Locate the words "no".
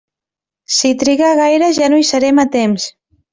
1.95-2.01